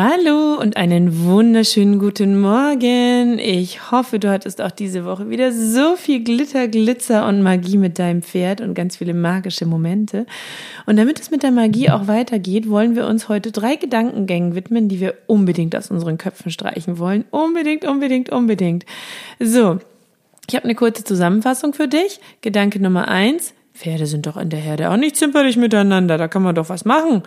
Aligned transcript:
Hallo 0.00 0.54
und 0.54 0.76
einen 0.76 1.24
wunderschönen 1.24 1.98
guten 1.98 2.40
Morgen. 2.40 3.40
Ich 3.40 3.90
hoffe, 3.90 4.20
du 4.20 4.30
hattest 4.30 4.60
auch 4.60 4.70
diese 4.70 5.04
Woche 5.04 5.28
wieder 5.28 5.50
so 5.50 5.96
viel 5.96 6.22
Glitter, 6.22 6.68
Glitzer 6.68 7.26
und 7.26 7.42
Magie 7.42 7.78
mit 7.78 7.98
deinem 7.98 8.22
Pferd 8.22 8.60
und 8.60 8.74
ganz 8.74 8.98
viele 8.98 9.12
magische 9.12 9.66
Momente. 9.66 10.24
Und 10.86 10.98
damit 10.98 11.18
es 11.18 11.32
mit 11.32 11.42
der 11.42 11.50
Magie 11.50 11.90
auch 11.90 12.06
weitergeht, 12.06 12.70
wollen 12.70 12.94
wir 12.94 13.08
uns 13.08 13.28
heute 13.28 13.50
drei 13.50 13.74
Gedankengängen 13.74 14.54
widmen, 14.54 14.88
die 14.88 15.00
wir 15.00 15.14
unbedingt 15.26 15.74
aus 15.74 15.90
unseren 15.90 16.16
Köpfen 16.16 16.52
streichen 16.52 17.00
wollen. 17.00 17.24
Unbedingt, 17.32 17.84
unbedingt, 17.84 18.30
unbedingt. 18.30 18.86
So. 19.40 19.80
Ich 20.48 20.54
habe 20.54 20.62
eine 20.62 20.76
kurze 20.76 21.02
Zusammenfassung 21.02 21.74
für 21.74 21.88
dich. 21.88 22.20
Gedanke 22.40 22.80
Nummer 22.80 23.08
eins. 23.08 23.52
Pferde 23.78 24.06
sind 24.06 24.26
doch 24.26 24.36
in 24.36 24.50
der 24.50 24.58
Herde 24.58 24.90
auch 24.90 24.96
nicht 24.96 25.16
zimperlich 25.16 25.56
miteinander, 25.56 26.18
da 26.18 26.26
kann 26.26 26.42
man 26.42 26.54
doch 26.54 26.68
was 26.68 26.84
machen. 26.84 27.22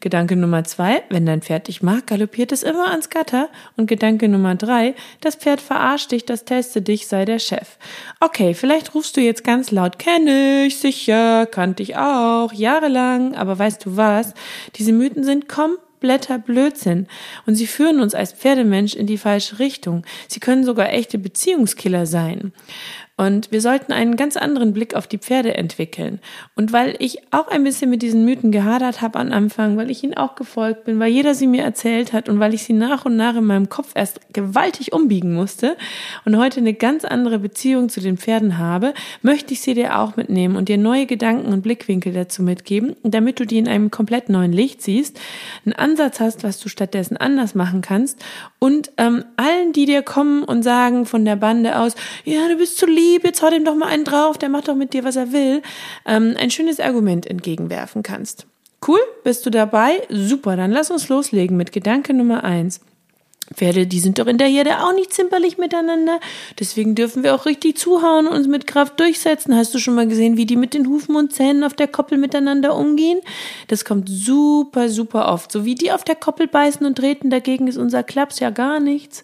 Gedanke 0.00 0.36
Nummer 0.36 0.62
zwei, 0.64 1.02
wenn 1.08 1.24
dein 1.24 1.40
Pferd 1.40 1.68
dich 1.68 1.82
mag, 1.82 2.06
galoppiert 2.06 2.52
es 2.52 2.62
immer 2.62 2.90
ans 2.90 3.08
Gatter. 3.08 3.48
Und 3.76 3.86
Gedanke 3.86 4.28
Nummer 4.28 4.54
drei, 4.54 4.94
das 5.22 5.36
Pferd 5.36 5.62
verarscht 5.62 6.12
dich, 6.12 6.26
das 6.26 6.44
teste 6.44 6.82
dich, 6.82 7.06
sei 7.06 7.24
der 7.24 7.38
Chef. 7.38 7.78
Okay, 8.20 8.52
vielleicht 8.52 8.94
rufst 8.94 9.16
du 9.16 9.22
jetzt 9.22 9.44
ganz 9.44 9.70
laut, 9.70 9.98
kenne 9.98 10.66
ich, 10.66 10.78
sicher, 10.78 11.46
kannte 11.46 11.82
ich 11.82 11.96
auch, 11.96 12.52
jahrelang, 12.52 13.34
aber 13.34 13.58
weißt 13.58 13.86
du 13.86 13.96
was? 13.96 14.34
Diese 14.76 14.92
Mythen 14.92 15.24
sind 15.24 15.48
kompletter 15.48 16.38
Blödsinn. 16.38 17.06
Und 17.46 17.54
sie 17.54 17.66
führen 17.66 18.00
uns 18.00 18.14
als 18.14 18.34
Pferdemensch 18.34 18.94
in 18.94 19.06
die 19.06 19.16
falsche 19.16 19.58
Richtung. 19.58 20.04
Sie 20.28 20.40
können 20.40 20.64
sogar 20.64 20.92
echte 20.92 21.16
Beziehungskiller 21.18 22.04
sein. 22.04 22.52
Und 23.16 23.52
wir 23.52 23.60
sollten 23.60 23.92
einen 23.92 24.16
ganz 24.16 24.36
anderen 24.36 24.72
Blick 24.72 24.96
auf 24.96 25.06
die 25.06 25.18
Pferde 25.18 25.54
entwickeln. 25.54 26.18
Und 26.56 26.72
weil 26.72 26.96
ich 26.98 27.18
auch 27.30 27.46
ein 27.46 27.62
bisschen 27.62 27.88
mit 27.88 28.02
diesen 28.02 28.24
Mythen 28.24 28.50
gehadert 28.50 29.02
habe 29.02 29.20
am 29.20 29.30
Anfang, 29.30 29.76
weil 29.76 29.88
ich 29.88 30.02
ihnen 30.02 30.16
auch 30.16 30.34
gefolgt 30.34 30.84
bin, 30.84 30.98
weil 30.98 31.12
jeder 31.12 31.36
sie 31.36 31.46
mir 31.46 31.62
erzählt 31.62 32.12
hat 32.12 32.28
und 32.28 32.40
weil 32.40 32.54
ich 32.54 32.64
sie 32.64 32.72
nach 32.72 33.04
und 33.04 33.16
nach 33.16 33.36
in 33.36 33.44
meinem 33.44 33.68
Kopf 33.68 33.92
erst 33.94 34.32
gewaltig 34.32 34.92
umbiegen 34.92 35.32
musste 35.32 35.76
und 36.24 36.36
heute 36.36 36.58
eine 36.58 36.74
ganz 36.74 37.04
andere 37.04 37.38
Beziehung 37.38 37.88
zu 37.88 38.00
den 38.00 38.18
Pferden 38.18 38.58
habe, 38.58 38.94
möchte 39.22 39.54
ich 39.54 39.60
sie 39.60 39.74
dir 39.74 40.00
auch 40.00 40.16
mitnehmen 40.16 40.56
und 40.56 40.68
dir 40.68 40.78
neue 40.78 41.06
Gedanken 41.06 41.52
und 41.52 41.62
Blickwinkel 41.62 42.12
dazu 42.12 42.42
mitgeben, 42.42 42.96
damit 43.04 43.38
du 43.38 43.46
die 43.46 43.58
in 43.58 43.68
einem 43.68 43.92
komplett 43.92 44.28
neuen 44.28 44.52
Licht 44.52 44.82
siehst, 44.82 45.20
einen 45.64 45.74
Ansatz 45.74 46.18
hast, 46.18 46.42
was 46.42 46.58
du 46.58 46.68
stattdessen 46.68 47.16
anders 47.16 47.54
machen 47.54 47.80
kannst 47.80 48.24
und 48.58 48.90
ähm, 48.96 49.24
allen, 49.36 49.72
die 49.72 49.86
dir 49.86 50.02
kommen 50.02 50.42
und 50.42 50.64
sagen 50.64 51.06
von 51.06 51.24
der 51.24 51.36
Bande 51.36 51.78
aus, 51.78 51.94
ja, 52.24 52.48
du 52.48 52.56
bist 52.56 52.76
zu 52.76 52.86
lieb, 52.86 53.03
jetzt 53.22 53.42
hau 53.42 53.50
dem 53.50 53.64
doch 53.64 53.74
mal 53.74 53.88
einen 53.88 54.04
drauf, 54.04 54.38
der 54.38 54.48
macht 54.48 54.68
doch 54.68 54.74
mit 54.74 54.92
dir, 54.92 55.04
was 55.04 55.16
er 55.16 55.32
will, 55.32 55.62
ähm, 56.06 56.34
ein 56.38 56.50
schönes 56.50 56.80
Argument 56.80 57.26
entgegenwerfen 57.26 58.02
kannst. 58.02 58.46
Cool, 58.86 59.00
bist 59.22 59.46
du 59.46 59.50
dabei? 59.50 60.02
Super, 60.10 60.56
dann 60.56 60.70
lass 60.70 60.90
uns 60.90 61.08
loslegen 61.08 61.56
mit 61.56 61.72
Gedanke 61.72 62.12
Nummer 62.12 62.44
eins. 62.44 62.80
Pferde, 63.52 63.86
die 63.86 64.00
sind 64.00 64.18
doch 64.18 64.26
in 64.26 64.38
der 64.38 64.48
Herde 64.48 64.80
auch 64.80 64.94
nicht 64.94 65.12
zimperlich 65.12 65.58
miteinander. 65.58 66.20
Deswegen 66.58 66.94
dürfen 66.94 67.22
wir 67.22 67.34
auch 67.34 67.46
richtig 67.46 67.76
zuhauen 67.76 68.26
und 68.26 68.34
uns 68.34 68.48
mit 68.48 68.66
Kraft 68.66 68.98
durchsetzen. 69.00 69.54
Hast 69.54 69.74
du 69.74 69.78
schon 69.78 69.94
mal 69.94 70.08
gesehen, 70.08 70.36
wie 70.36 70.46
die 70.46 70.56
mit 70.56 70.74
den 70.74 70.86
Hufen 70.86 71.16
und 71.16 71.32
Zähnen 71.32 71.64
auf 71.64 71.74
der 71.74 71.88
Koppel 71.88 72.18
miteinander 72.18 72.74
umgehen? 72.76 73.20
Das 73.68 73.84
kommt 73.84 74.08
super, 74.08 74.88
super 74.88 75.28
oft. 75.28 75.52
So 75.52 75.64
wie 75.64 75.74
die 75.74 75.92
auf 75.92 76.04
der 76.04 76.16
Koppel 76.16 76.46
beißen 76.46 76.86
und 76.86 76.96
treten, 76.96 77.30
dagegen 77.30 77.66
ist 77.66 77.76
unser 77.76 78.02
Klaps 78.02 78.40
ja 78.40 78.50
gar 78.50 78.80
nichts. 78.80 79.22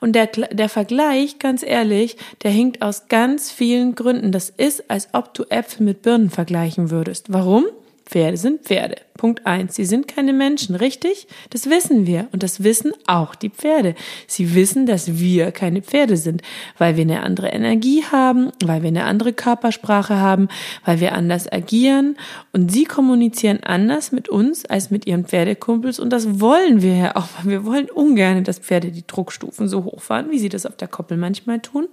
Und 0.00 0.14
der, 0.14 0.26
der 0.26 0.68
Vergleich, 0.68 1.38
ganz 1.38 1.62
ehrlich, 1.62 2.16
der 2.42 2.50
hinkt 2.50 2.82
aus 2.82 3.08
ganz 3.08 3.50
vielen 3.50 3.94
Gründen. 3.94 4.32
Das 4.32 4.50
ist, 4.50 4.90
als 4.90 5.08
ob 5.12 5.34
du 5.34 5.44
Äpfel 5.50 5.84
mit 5.84 6.02
Birnen 6.02 6.30
vergleichen 6.30 6.90
würdest. 6.90 7.32
Warum? 7.32 7.66
Pferde 8.08 8.38
sind 8.38 8.62
Pferde. 8.62 8.96
Punkt 9.18 9.46
eins. 9.46 9.74
Sie 9.74 9.84
sind 9.84 10.08
keine 10.08 10.32
Menschen, 10.32 10.74
richtig? 10.74 11.26
Das 11.50 11.68
wissen 11.68 12.06
wir. 12.06 12.28
Und 12.32 12.42
das 12.42 12.64
wissen 12.64 12.92
auch 13.06 13.34
die 13.34 13.50
Pferde. 13.50 13.94
Sie 14.26 14.54
wissen, 14.54 14.86
dass 14.86 15.18
wir 15.18 15.52
keine 15.52 15.82
Pferde 15.82 16.16
sind, 16.16 16.40
weil 16.78 16.96
wir 16.96 17.02
eine 17.02 17.22
andere 17.22 17.48
Energie 17.48 18.02
haben, 18.10 18.50
weil 18.64 18.80
wir 18.80 18.88
eine 18.88 19.04
andere 19.04 19.34
Körpersprache 19.34 20.16
haben, 20.16 20.48
weil 20.86 21.00
wir 21.00 21.12
anders 21.12 21.52
agieren. 21.52 22.16
Und 22.52 22.72
sie 22.72 22.84
kommunizieren 22.84 23.60
anders 23.62 24.10
mit 24.10 24.30
uns 24.30 24.64
als 24.64 24.90
mit 24.90 25.06
ihren 25.06 25.26
Pferdekumpels. 25.26 25.98
Und 25.98 26.10
das 26.10 26.40
wollen 26.40 26.80
wir 26.80 26.96
ja 26.96 27.16
auch, 27.16 27.26
weil 27.36 27.50
wir 27.50 27.64
wollen 27.66 27.90
ungern, 27.90 28.42
dass 28.42 28.58
Pferde 28.58 28.90
die 28.90 29.06
Druckstufen 29.06 29.68
so 29.68 29.84
hochfahren, 29.84 30.30
wie 30.30 30.38
sie 30.38 30.48
das 30.48 30.64
auf 30.64 30.76
der 30.76 30.88
Koppel 30.88 31.18
manchmal 31.18 31.60
tun. 31.60 31.88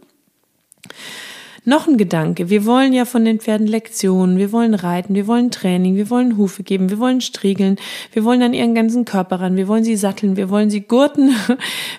Noch 1.67 1.87
ein 1.87 1.97
Gedanke. 1.97 2.51
Wir 2.51 2.63
wollen 2.67 2.93
ja 2.93 3.05
von 3.05 3.25
den 3.25 3.39
Pferden 3.39 3.65
Lektionen, 3.65 4.37
wir 4.37 4.51
wollen 4.51 4.75
reiten, 4.75 5.15
wir 5.15 5.25
wollen 5.25 5.49
Training, 5.49 5.95
wir 5.95 6.11
wollen 6.11 6.37
Hufe 6.37 6.61
geben, 6.61 6.91
wir 6.91 6.99
wollen 6.99 7.21
striegeln, 7.21 7.77
wir 8.13 8.23
wollen 8.23 8.43
an 8.43 8.53
ihren 8.53 8.75
ganzen 8.75 9.03
Körper 9.03 9.41
ran, 9.41 9.57
wir 9.57 9.67
wollen 9.67 9.83
sie 9.83 9.95
satteln, 9.95 10.37
wir 10.37 10.51
wollen 10.51 10.69
sie 10.69 10.81
gurten, 10.81 11.35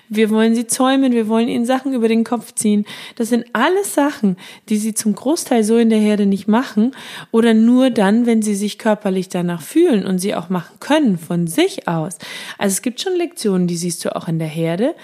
wir 0.07 0.29
wollen 0.29 0.55
sie 0.55 0.67
zäumen, 0.67 1.11
wir 1.11 1.27
wollen 1.27 1.49
ihnen 1.49 1.65
Sachen 1.65 1.93
über 1.93 2.07
den 2.07 2.23
Kopf 2.23 2.53
ziehen. 2.55 2.85
Das 3.17 3.27
sind 3.27 3.45
alles 3.51 3.93
Sachen, 3.93 4.37
die 4.69 4.77
sie 4.77 4.93
zum 4.93 5.13
Großteil 5.13 5.65
so 5.65 5.75
in 5.77 5.89
der 5.89 5.99
Herde 5.99 6.25
nicht 6.27 6.47
machen 6.47 6.95
oder 7.31 7.53
nur 7.53 7.89
dann, 7.89 8.25
wenn 8.25 8.41
sie 8.41 8.55
sich 8.55 8.77
körperlich 8.77 9.27
danach 9.27 9.61
fühlen 9.61 10.05
und 10.05 10.19
sie 10.19 10.33
auch 10.33 10.47
machen 10.47 10.77
können 10.79 11.17
von 11.17 11.45
sich 11.45 11.89
aus. 11.89 12.19
Also 12.57 12.71
es 12.71 12.81
gibt 12.81 13.01
schon 13.01 13.17
Lektionen, 13.17 13.67
die 13.67 13.75
siehst 13.75 14.05
du 14.05 14.15
auch 14.15 14.29
in 14.29 14.39
der 14.39 14.47
Herde. 14.47 14.95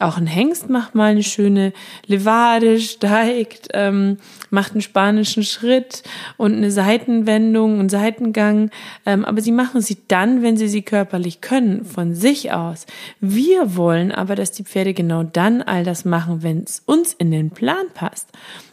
Auch 0.00 0.16
ein 0.16 0.26
Hengst 0.26 0.70
macht 0.70 0.94
mal 0.94 1.10
eine 1.10 1.22
schöne 1.22 1.74
Levade, 2.06 2.80
steigt, 2.80 3.68
ähm, 3.74 4.16
macht 4.48 4.72
einen 4.72 4.80
spanischen 4.80 5.42
Schritt 5.44 6.02
und 6.38 6.54
eine 6.54 6.70
Seitenwendung 6.70 7.78
und 7.78 7.90
Seitengang. 7.90 8.70
Ähm, 9.04 9.26
aber 9.26 9.42
sie 9.42 9.52
machen 9.52 9.82
sie 9.82 9.98
dann, 10.08 10.42
wenn 10.42 10.56
sie 10.56 10.68
sie 10.68 10.80
körperlich 10.80 11.42
können, 11.42 11.84
von 11.84 12.14
sich 12.14 12.50
aus. 12.50 12.86
Wir 13.20 13.76
wollen 13.76 14.10
aber, 14.10 14.36
dass 14.36 14.52
die 14.52 14.64
Pferde 14.64 14.94
genau 14.94 15.22
dann 15.22 15.60
all 15.60 15.84
das 15.84 16.06
machen, 16.06 16.42
wenn 16.42 16.64
es 16.64 16.82
uns 16.86 17.12
in 17.12 17.30
den 17.30 17.50
Plan 17.50 17.84
passt. 17.92 18.30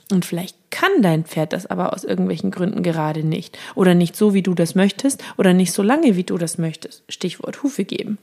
Und 0.09 0.23
vielleicht 0.23 0.55
kann 0.69 1.01
dein 1.01 1.25
Pferd 1.25 1.51
das 1.51 1.65
aber 1.65 1.91
aus 1.91 2.05
irgendwelchen 2.05 2.51
Gründen 2.51 2.83
gerade 2.83 3.25
nicht. 3.25 3.57
Oder 3.75 3.95
nicht 3.95 4.15
so, 4.15 4.33
wie 4.33 4.43
du 4.43 4.53
das 4.53 4.75
möchtest. 4.75 5.21
Oder 5.35 5.53
nicht 5.53 5.73
so 5.73 5.83
lange, 5.83 6.15
wie 6.15 6.23
du 6.23 6.37
das 6.37 6.57
möchtest. 6.57 7.03
Stichwort 7.09 7.63
Hufe 7.63 7.83
geben. 7.83 8.17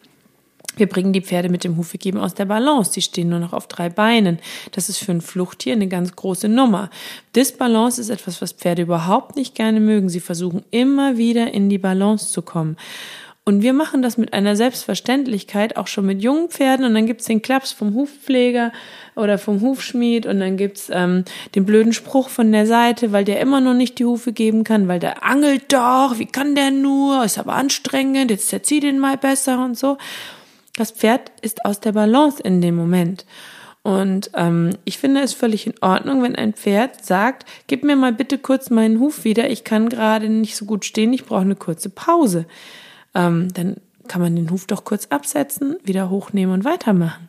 Wir 0.77 0.89
bringen 0.89 1.13
die 1.13 1.21
Pferde 1.21 1.49
mit 1.49 1.65
dem 1.65 1.77
Hufegeben 1.77 2.21
aus 2.21 2.35
der 2.35 2.47
Balance. 2.47 2.93
Die 2.93 3.03
stehen 3.03 3.29
nur 3.29 3.39
noch 3.39 3.53
auf 3.53 3.69
drei 3.69 3.89
Beinen. 3.89 4.39
Das 4.73 4.89
ist 4.89 4.99
für 4.99 5.13
ein 5.13 5.21
Fluchttier 5.21 5.75
eine 5.75 5.89
ganz 5.89 6.15
große 6.17 6.49
Nummer. 6.49 6.91
Disbalance 7.37 8.01
ist 8.01 8.11
etwas, 8.11 8.43
was 8.43 8.53
Pferde 8.53 8.83
überhaupt 8.83 9.37
nicht 9.37 9.55
gerne 9.55 9.81
mögen. 9.81 10.09
Sie 10.09 10.21
versuchen 10.21 10.65
immer 10.71 11.17
wieder 11.17 11.53
in 11.53 11.69
die 11.69 11.79
Balance 11.79 12.31
zu 12.33 12.43
kommen. 12.43 12.77
Und 13.47 13.61
wir 13.63 13.75
machen 13.75 14.01
das 14.01 14.17
mit 14.17 14.33
einer 14.33 14.57
Selbstverständlichkeit, 14.57 15.77
auch 15.77 15.87
schon 15.87 16.07
mit 16.07 16.23
jungen 16.23 16.49
Pferden. 16.49 16.87
Und 16.87 16.95
dann 16.95 17.05
gibt's 17.05 17.27
den 17.27 17.43
Klaps 17.43 17.73
vom 17.73 17.95
Hufpfleger 17.95 18.73
oder 19.17 19.37
vom 19.37 19.61
Hufschmied. 19.61 20.25
Und 20.25 20.41
dann 20.41 20.57
gibt's 20.57 20.89
ähm, 20.91 21.25
den 21.55 21.67
blöden 21.67 21.93
Spruch 21.93 22.31
von 22.31 22.51
der 22.53 22.67
Seite, 22.67 23.13
weil 23.13 23.25
der 23.25 23.41
immer 23.41 23.61
noch 23.61 23.75
nicht 23.75 23.99
die 23.99 24.07
Hufe 24.07 24.33
geben 24.33 24.65
kann, 24.65 24.89
weil 24.89 24.99
der 24.99 25.25
angelt 25.25 25.71
doch, 25.75 26.19
wie 26.19 26.25
kann 26.25 26.55
der 26.55 26.71
nur, 26.71 27.23
ist 27.23 27.39
aber 27.39 27.53
anstrengend, 27.53 28.31
jetzt 28.31 28.51
erzieh 28.51 28.81
den 28.81 28.99
mal 28.99 29.19
besser 29.19 29.63
und 29.63 29.77
so. 29.77 29.99
Das 30.77 30.91
Pferd 30.91 31.31
ist 31.41 31.65
aus 31.65 31.81
der 31.81 31.93
Balance 31.93 32.43
in 32.43 32.61
dem 32.61 32.75
Moment. 32.75 33.25
Und 33.83 34.31
ähm, 34.35 34.71
ich 34.85 34.99
finde 34.99 35.21
es 35.21 35.35
völlig 35.35 35.67
in 35.67 35.75
Ordnung, 35.83 36.23
wenn 36.23 36.37
ein 36.37 36.55
Pferd 36.55 37.05
sagt, 37.05 37.45
gib 37.67 37.85
mir 37.85 37.97
mal 37.97 38.15
bitte 38.15 38.39
kurz 38.39 38.71
meinen 38.71 38.99
Huf 38.99 39.25
wieder, 39.25 39.51
ich 39.51 39.63
kann 39.63 39.91
gerade 39.91 40.31
nicht 40.31 40.57
so 40.57 40.65
gut 40.65 40.87
stehen, 40.87 41.13
ich 41.13 41.27
brauche 41.27 41.43
eine 41.43 41.55
kurze 41.55 41.91
Pause. 41.91 42.47
Ähm, 43.15 43.53
dann 43.53 43.77
kann 44.09 44.23
man 44.23 44.37
den 44.37 44.51
Huf 44.51 44.67
doch 44.67 44.85
kurz 44.85 45.07
absetzen, 45.07 45.77
wieder 45.85 46.09
hochnehmen 46.09 46.55
und 46.55 46.65
weitermachen. 46.65 47.29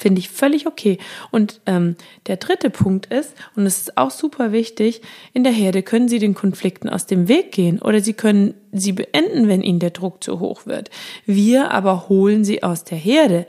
Finde 0.00 0.18
ich 0.20 0.30
völlig 0.30 0.66
okay. 0.66 0.96
Und 1.30 1.60
ähm, 1.66 1.94
der 2.26 2.38
dritte 2.38 2.70
Punkt 2.70 3.12
ist, 3.12 3.34
und 3.54 3.66
es 3.66 3.82
ist 3.82 3.98
auch 3.98 4.10
super 4.10 4.50
wichtig, 4.50 5.02
in 5.34 5.44
der 5.44 5.52
Herde 5.52 5.82
können 5.82 6.08
Sie 6.08 6.18
den 6.18 6.32
Konflikten 6.32 6.88
aus 6.88 7.04
dem 7.04 7.28
Weg 7.28 7.52
gehen 7.52 7.82
oder 7.82 8.00
Sie 8.00 8.14
können 8.14 8.54
sie 8.72 8.92
beenden, 8.92 9.46
wenn 9.46 9.60
Ihnen 9.60 9.78
der 9.78 9.90
Druck 9.90 10.24
zu 10.24 10.40
hoch 10.40 10.64
wird. 10.64 10.88
Wir 11.26 11.70
aber 11.70 12.08
holen 12.08 12.44
sie 12.44 12.62
aus 12.62 12.84
der 12.84 12.96
Herde. 12.96 13.46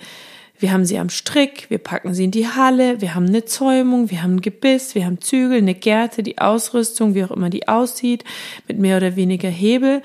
Wir 0.59 0.74
haben 0.74 0.83
sie 0.83 1.00
am 1.00 1.09
Strick, 1.09 1.69
wir 1.69 1.77
packen 1.77 2.13
sie 2.13 2.25
in 2.25 2.31
die 2.31 2.50
Halle, 2.50 3.00
wir 3.00 3.15
haben 3.15 3.27
eine 3.27 3.45
Zäumung, 3.45 4.12
wir 4.12 4.21
haben 4.21 4.36
ein 4.36 4.42
Gebiss, 4.42 4.94
wir 4.94 5.06
haben 5.06 5.21
Zügel, 5.21 5.59
eine 5.59 5.74
Gerte, 5.74 6.21
die 6.21 6.38
Ausrüstung, 6.38 7.15
wie 7.15 7.24
auch 7.24 7.31
immer 7.31 7.50
die 7.50 7.69
aussieht, 7.69 8.25
mit 8.68 8.77
mehr 8.77 8.97
oder 8.97 9.15
weniger 9.15 9.47
Hebel 9.47 10.01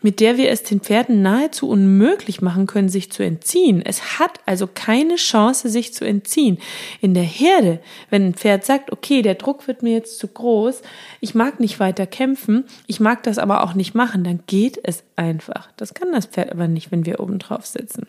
mit 0.00 0.20
der 0.20 0.36
wir 0.36 0.50
es 0.50 0.62
den 0.62 0.80
Pferden 0.80 1.22
nahezu 1.22 1.68
unmöglich 1.68 2.40
machen 2.40 2.66
können, 2.66 2.88
sich 2.88 3.10
zu 3.10 3.22
entziehen. 3.22 3.82
Es 3.84 4.18
hat 4.18 4.40
also 4.46 4.68
keine 4.72 5.16
Chance, 5.16 5.68
sich 5.68 5.92
zu 5.92 6.04
entziehen. 6.04 6.58
In 7.00 7.14
der 7.14 7.24
Herde, 7.24 7.80
wenn 8.10 8.26
ein 8.26 8.34
Pferd 8.34 8.64
sagt, 8.64 8.92
okay, 8.92 9.22
der 9.22 9.34
Druck 9.34 9.66
wird 9.66 9.82
mir 9.82 9.94
jetzt 9.94 10.18
zu 10.18 10.28
groß, 10.28 10.82
ich 11.20 11.34
mag 11.34 11.58
nicht 11.58 11.80
weiter 11.80 12.06
kämpfen, 12.06 12.64
ich 12.86 13.00
mag 13.00 13.22
das 13.24 13.38
aber 13.38 13.64
auch 13.64 13.74
nicht 13.74 13.94
machen, 13.94 14.22
dann 14.22 14.40
geht 14.46 14.78
es 14.82 15.02
einfach. 15.16 15.68
Das 15.76 15.94
kann 15.94 16.12
das 16.12 16.26
Pferd 16.26 16.52
aber 16.52 16.68
nicht, 16.68 16.92
wenn 16.92 17.04
wir 17.04 17.20
oben 17.20 17.38
drauf 17.38 17.66
sitzen. 17.66 18.06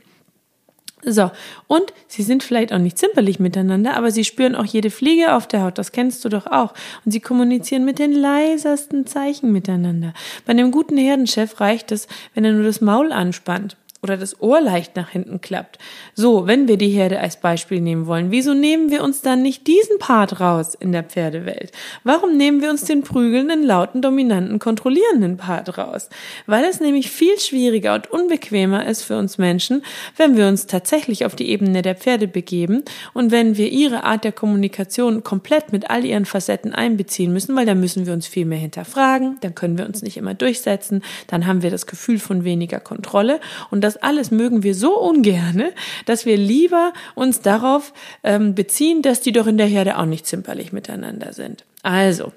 So, 1.03 1.31
und 1.67 1.93
sie 2.07 2.23
sind 2.23 2.43
vielleicht 2.43 2.73
auch 2.73 2.77
nicht 2.77 2.97
zimperlich 2.97 3.39
miteinander, 3.39 3.95
aber 3.95 4.11
sie 4.11 4.25
spüren 4.25 4.55
auch 4.55 4.65
jede 4.65 4.89
Fliege 4.89 5.33
auf 5.33 5.47
der 5.47 5.63
Haut, 5.63 5.77
das 5.77 5.93
kennst 5.93 6.25
du 6.25 6.29
doch 6.29 6.45
auch. 6.45 6.73
Und 7.05 7.11
sie 7.11 7.21
kommunizieren 7.21 7.85
mit 7.85 7.99
den 7.99 8.11
leisesten 8.11 9.07
Zeichen 9.07 9.51
miteinander. 9.53 10.13
Bei 10.45 10.51
einem 10.51 10.71
guten 10.71 10.97
Herdenchef 10.97 11.61
reicht 11.61 11.91
es, 11.91 12.07
wenn 12.33 12.43
er 12.43 12.51
nur 12.51 12.63
das 12.63 12.81
Maul 12.81 13.11
anspannt 13.11 13.77
oder 14.01 14.15
das 14.15 14.41
Ohr 14.41 14.61
leicht 14.61 14.95
nach 14.95 15.09
hinten 15.09 15.41
klappt. 15.41 15.77
So, 16.15 16.47
wenn 16.47 16.67
wir 16.67 16.77
die 16.77 16.89
Herde 16.89 17.19
als 17.19 17.37
Beispiel 17.37 17.81
nehmen 17.81 18.07
wollen, 18.07 18.31
wieso 18.31 18.53
nehmen 18.53 18.91
wir 18.91 19.03
uns 19.03 19.21
dann 19.21 19.41
nicht 19.41 19.67
diesen 19.67 19.99
Part 19.99 20.39
raus 20.39 20.73
in 20.73 20.91
der 20.93 21.03
Pferdewelt? 21.03 21.71
Warum 22.03 22.37
nehmen 22.37 22.61
wir 22.61 22.69
uns 22.69 22.85
den 22.85 23.03
prügelnden, 23.03 23.63
lauten, 23.63 24.01
dominanten, 24.01 24.59
kontrollierenden 24.59 25.37
Part 25.37 25.77
raus? 25.77 26.09
Weil 26.45 26.63
es 26.63 26.79
nämlich 26.79 27.11
viel 27.11 27.37
schwieriger 27.39 27.93
und 27.93 28.09
unbequemer 28.09 28.85
ist 28.85 29.03
für 29.03 29.17
uns 29.17 29.37
Menschen, 29.37 29.83
wenn 30.15 30.37
wir 30.37 30.47
uns 30.47 30.65
tatsächlich 30.65 31.25
auf 31.25 31.35
die 31.35 31.49
Ebene 31.49 31.81
der 31.81 31.95
Pferde 31.95 32.27
begeben 32.27 32.83
und 33.13 33.31
wenn 33.31 33.57
wir 33.57 33.69
ihre 33.69 34.05
Art 34.05 34.23
der 34.23 34.31
Kommunikation 34.31 35.23
komplett 35.23 35.73
mit 35.73 35.89
all 35.89 36.05
ihren 36.05 36.25
Facetten 36.25 36.73
einbeziehen 36.73 37.33
müssen, 37.33 37.55
weil 37.55 37.65
dann 37.65 37.79
müssen 37.81 38.05
wir 38.05 38.13
uns 38.13 38.27
viel 38.27 38.45
mehr 38.45 38.59
hinterfragen, 38.59 39.37
dann 39.41 39.55
können 39.55 39.77
wir 39.77 39.85
uns 39.85 40.01
nicht 40.01 40.15
immer 40.15 40.33
durchsetzen, 40.33 41.03
dann 41.27 41.45
haben 41.45 41.63
wir 41.63 41.71
das 41.71 41.85
Gefühl 41.85 42.19
von 42.19 42.45
weniger 42.45 42.79
Kontrolle 42.79 43.41
und 43.71 43.81
das 43.81 43.88
alles 43.97 44.31
mögen 44.31 44.63
wir 44.63 44.75
so 44.75 44.97
ungerne, 44.97 45.73
dass 46.05 46.25
wir 46.25 46.37
lieber 46.37 46.93
uns 47.15 47.41
darauf 47.41 47.93
ähm, 48.23 48.55
beziehen, 48.55 49.01
dass 49.01 49.21
die 49.21 49.31
doch 49.31 49.47
in 49.47 49.57
der 49.57 49.67
Herde 49.67 49.97
auch 49.97 50.05
nicht 50.05 50.25
zimperlich 50.25 50.71
miteinander 50.71 51.33
sind. 51.33 51.65
Also, 51.83 52.31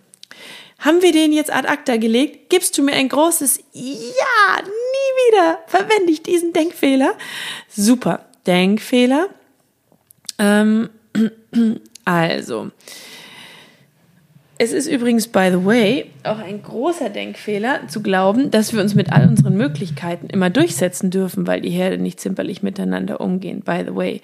haben 0.78 1.00
wir 1.00 1.12
den 1.12 1.32
jetzt 1.32 1.54
ad 1.54 1.68
acta 1.68 1.96
gelegt? 1.96 2.50
Gibst 2.50 2.76
du 2.76 2.82
mir 2.82 2.94
ein 2.94 3.08
großes 3.08 3.58
Ja, 3.72 4.62
nie 4.62 5.28
wieder 5.28 5.60
verwende 5.66 6.10
ich 6.10 6.22
diesen 6.22 6.52
Denkfehler. 6.52 7.14
Super, 7.68 8.26
Denkfehler. 8.46 9.28
Ähm, 10.38 10.90
also, 12.04 12.70
es 14.62 14.72
ist 14.72 14.86
übrigens, 14.86 15.26
by 15.26 15.48
the 15.50 15.64
way, 15.64 16.06
auch 16.22 16.38
ein 16.38 16.62
großer 16.62 17.10
Denkfehler 17.10 17.88
zu 17.88 18.00
glauben, 18.00 18.52
dass 18.52 18.72
wir 18.72 18.80
uns 18.80 18.94
mit 18.94 19.12
all 19.12 19.26
unseren 19.26 19.56
Möglichkeiten 19.56 20.28
immer 20.28 20.50
durchsetzen 20.50 21.10
dürfen, 21.10 21.48
weil 21.48 21.60
die 21.60 21.70
Herde 21.70 21.98
nicht 21.98 22.20
zimperlich 22.20 22.62
miteinander 22.62 23.20
umgehen, 23.20 23.62
by 23.62 23.82
the 23.84 23.96
way. 23.96 24.20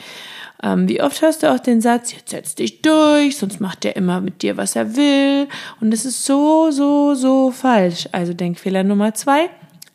Ähm, 0.63 0.89
wie 0.89 1.03
oft 1.03 1.23
hörst 1.23 1.43
du 1.43 1.53
auch 1.53 1.59
den 1.59 1.81
Satz, 1.81 2.13
jetzt 2.13 2.31
setz 2.31 2.55
dich 2.55 2.83
durch, 2.83 3.37
sonst 3.37 3.61
macht 3.61 3.83
der 3.83 3.97
immer 3.97 4.21
mit 4.21 4.43
dir, 4.43 4.57
was 4.57 4.77
er 4.77 4.95
will. 4.95 5.49
Und 5.81 5.93
es 5.93 6.05
ist 6.05 6.25
so, 6.25 6.71
so, 6.71 7.15
so 7.15 7.51
falsch. 7.51 8.09
Also 8.13 8.33
Denkfehler 8.33 8.85
Nummer 8.85 9.15
zwei, 9.15 9.51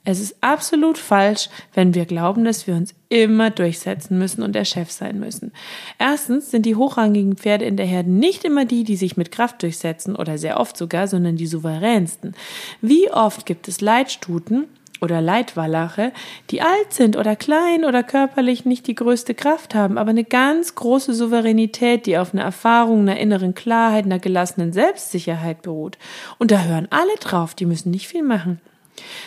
es 0.06 0.20
ist 0.20 0.36
absolut 0.42 0.98
falsch, 0.98 1.50
wenn 1.74 1.94
wir 1.94 2.06
glauben, 2.06 2.44
dass 2.44 2.68
wir 2.68 2.76
uns 2.76 2.94
immer 3.08 3.50
durchsetzen 3.50 4.18
müssen 4.18 4.44
und 4.44 4.54
der 4.54 4.66
Chef 4.66 4.92
sein 4.92 5.20
müssen. 5.20 5.54
Erstens 5.98 6.52
sind 6.52 6.66
die 6.66 6.76
hochrangigen 6.76 7.38
Pferde 7.38 7.66
in 7.66 7.78
der 7.78 7.86
Herde 7.86 8.12
nicht 8.12 8.44
immer 8.44 8.66
die, 8.66 8.84
die 8.84 8.98
sich 8.98 9.16
mit 9.16 9.32
Kraft 9.32 9.62
durchsetzen 9.62 10.16
oder 10.16 10.38
sehr 10.38 10.60
oft 10.60 10.76
sogar, 10.76 11.08
sondern 11.08 11.38
die 11.38 11.48
souveränsten. 11.48 12.36
Wie 12.82 13.10
oft 13.12 13.46
gibt 13.46 13.68
es 13.68 13.82
Leitstuten, 13.82 14.68
oder 15.04 15.22
Leitwallache, 15.22 16.14
die 16.50 16.62
alt 16.62 16.94
sind 16.94 17.18
oder 17.18 17.36
klein 17.36 17.84
oder 17.84 18.04
körperlich 18.04 18.64
nicht 18.64 18.88
die 18.88 18.96
größte 18.96 19.36
Kraft 19.36 19.76
haben, 19.76 19.98
aber 19.98 20.12
eine 20.12 20.24
ganz 20.24 20.76
große 20.76 21.14
Souveränität, 21.14 22.06
die 22.06 22.18
auf 22.18 22.34
einer 22.34 22.44
Erfahrung, 22.44 23.02
einer 23.02 23.20
inneren 23.20 23.54
Klarheit, 23.54 24.06
einer 24.06 24.20
gelassenen 24.20 24.72
Selbstsicherheit 24.72 25.62
beruht. 25.62 25.98
Und 26.40 26.52
da 26.52 26.64
hören 26.64 26.88
alle 26.90 27.16
drauf, 27.20 27.54
die 27.54 27.66
müssen 27.66 27.92
nicht 27.92 28.08
viel 28.08 28.24
machen. 28.24 28.62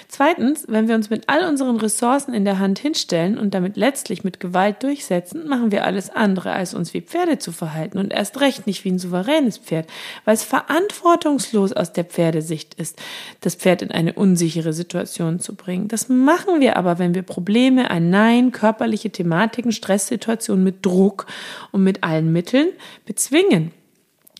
Zweitens, 0.09 0.65
wenn 0.69 0.89
wir 0.89 0.95
uns 0.95 1.11
mit 1.11 1.25
all 1.29 1.49
unseren 1.49 1.77
Ressourcen 1.77 2.33
in 2.33 2.45
der 2.45 2.59
Hand 2.59 2.79
hinstellen 2.79 3.39
und 3.39 3.55
damit 3.55 3.77
letztlich 3.77 4.25
mit 4.25 4.41
Gewalt 4.41 4.83
durchsetzen, 4.83 5.49
machen 5.49 5.73
wir 5.73 5.85
alles 5.85 6.11
andere, 6.11 6.53
als 6.53 6.75
uns 6.75 6.95
wie 6.95 7.01
Pferde 7.01 7.39
zu 7.39 7.53
verhalten 7.53 7.99
und 7.99 8.13
erst 8.13 8.41
recht 8.41 8.67
nicht 8.67 8.85
wie 8.85 8.91
ein 8.91 8.99
souveränes 8.99 9.59
Pferd, 9.59 9.89
weil 10.25 10.35
es 10.35 10.45
verantwortungslos 10.45 11.73
aus 11.73 11.93
der 11.93 12.05
Pferdesicht 12.05 12.75
ist, 12.75 13.01
das 13.41 13.57
Pferd 13.57 13.83
in 13.83 13.91
eine 13.91 14.13
unsichere 14.13 14.73
Situation 14.73 15.41
zu 15.41 15.55
bringen. 15.55 15.89
Das 15.89 16.09
machen 16.09 16.61
wir 16.61 16.77
aber, 16.77 16.99
wenn 16.99 17.15
wir 17.15 17.23
Probleme, 17.23 17.91
ein 17.91 18.11
Nein, 18.11 18.53
körperliche 18.53 19.11
Thematiken, 19.11 19.73
Stresssituationen 19.73 20.65
mit 20.65 20.87
Druck 20.87 21.27
und 21.73 21.83
mit 21.83 22.05
allen 22.05 22.33
Mitteln 22.33 22.69
bezwingen. 23.05 23.73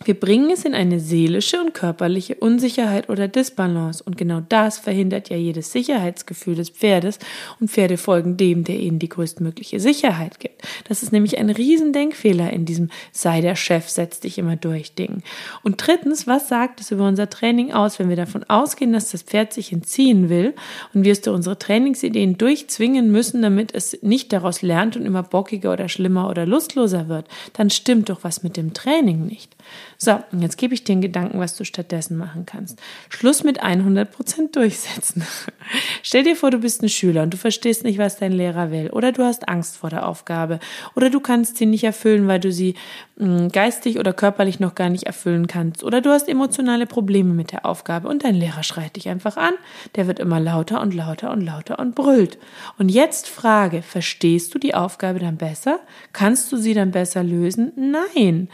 Wir 0.05 0.15
bringen 0.15 0.51
es 0.51 0.67
in 0.67 0.75
eine 0.75 1.01
seelische 1.01 1.59
und 1.59 1.73
körperliche 1.73 2.35
Unsicherheit 2.35 3.09
oder 3.09 3.29
Disbalance 3.29 4.05
und 4.05 4.19
genau 4.19 4.43
das 4.47 4.79
verhindert 4.79 5.31
ja 5.31 5.37
jedes 5.39 5.73
Sicherheitsgefühl 5.73 6.55
des 6.55 6.69
Pferdes 6.69 7.19
und 7.61 7.71
Pferde 7.71 7.97
folgen 7.97 8.37
dem, 8.37 8.63
der 8.63 8.79
ihnen 8.79 8.99
die 8.99 9.09
größtmögliche 9.09 9.81
Sicherheit 9.81 10.39
gibt. 10.39 10.63
Das 10.87 11.03
ist 11.03 11.13
nämlich 11.13 11.39
ein 11.39 11.49
Riesendenkfehler 11.49 12.53
in 12.53 12.67
diesem 12.67 12.91
sei 13.11 13.41
der 13.41 13.57
Chef, 13.57 13.89
setz 13.89 14.21
dich 14.21 14.37
immer 14.37 14.57
durch 14.57 14.95
Ding. 14.95 15.23
Und 15.63 15.85
drittens, 15.85 16.27
was 16.27 16.49
sagt 16.49 16.81
es 16.81 16.91
über 16.91 17.09
unser 17.09 17.31
Training 17.31 17.73
aus, 17.73 17.99
wenn 17.99 18.11
wir 18.11 18.17
davon 18.17 18.45
ausgehen, 18.45 18.93
dass 18.93 19.13
das 19.13 19.23
Pferd 19.23 19.55
sich 19.55 19.73
entziehen 19.73 20.29
will 20.29 20.55
und 20.93 21.05
wir 21.05 21.13
es 21.13 21.23
durch 21.23 21.35
unsere 21.35 21.59
Trainingsideen 21.59 22.37
durchzwingen 22.37 23.11
müssen, 23.11 23.41
damit 23.41 23.75
es 23.75 23.99
nicht 24.03 24.31
daraus 24.35 24.61
lernt 24.61 24.95
und 24.97 25.07
immer 25.07 25.23
bockiger 25.23 25.73
oder 25.73 25.89
schlimmer 25.89 26.29
oder 26.29 26.45
lustloser 26.45 27.09
wird, 27.09 27.27
dann 27.55 27.71
stimmt 27.71 28.11
doch 28.11 28.25
was 28.25 28.43
mit 28.43 28.59
dem 28.59 28.75
Training 28.75 29.27
nicht. 29.27 29.56
So, 29.99 30.21
und 30.31 30.43
jetzt 30.43 30.59
gebe 30.59 30.75
ich 30.75 30.85
dir 30.85 30.93
einen 30.93 31.01
Gedanken, 31.01 31.41
was 31.41 31.57
du 31.57 31.65
stattdessen 31.65 32.17
machen 32.17 32.45
kannst. 32.45 32.79
Schluss 33.09 33.45
mit 33.45 33.63
100% 33.63 34.53
durchsetzen. 34.53 35.27
Stell 36.03 36.23
dir 36.23 36.37
vor, 36.37 36.51
du 36.51 36.59
bist 36.59 36.83
ein 36.83 36.89
Schüler 36.89 37.23
und 37.23 37.33
du 37.33 37.39
verstehst 37.39 37.85
nicht, 37.85 37.99
was 37.99 38.19
dein 38.19 38.33
Lehrer 38.33 38.71
will. 38.71 38.91
Oder 38.91 39.13
du 39.13 39.25
hast 39.25 39.49
Angst 39.49 39.79
vor 39.79 39.91
der 39.91 40.07
Aufgabe. 40.07 40.61
Oder 40.95 41.09
du 41.09 41.21
kannst 41.21 41.57
sie 41.57 41.67
nicht 41.67 41.85
erfüllen, 41.85 42.29
weil 42.29 42.41
du 42.41 42.53
sie 42.53 42.75
mh, 43.17 43.39
hm, 43.39 43.53
geistig 43.53 43.99
oder 43.99 44.13
körperlich 44.13 44.61
noch 44.61 44.75
gar 44.75 44.91
nicht 44.91 45.05
erfüllen 45.05 45.47
kannst. 45.47 45.83
Oder 45.83 46.01
du 46.01 46.11
hast 46.11 46.29
emotionale 46.29 46.87
Probleme 46.87 47.33
mit 47.33 47.53
der 47.53 47.65
Aufgabe 47.65 48.09
und 48.09 48.25
dein 48.25 48.35
Lehrer 48.35 48.63
schreit 48.63 48.97
dich 48.97 49.09
einfach 49.09 49.37
an. 49.37 49.55
Der 49.95 50.07
wird 50.07 50.19
immer 50.19 50.41
lauter 50.41 50.83
und 50.83 50.95
lauter 50.95 51.31
und 51.33 51.41
lauter 51.41 51.79
und 51.79 51.95
brüllt. 51.95 52.39
Und 52.79 52.91
jetzt 52.91 53.29
Frage, 53.29 53.83
verstehst 53.83 54.55
du 54.55 54.59
die 54.59 54.75
Aufgabe 54.75 55.19
dann 55.19 55.39
besser? 55.39 55.81
Kannst 56.13 56.53
du 56.53 56.57
sie 56.57 56.75
dann 56.75 56.91
besser 56.91 57.23
lösen? 57.23 57.73
Nein. 57.77 58.49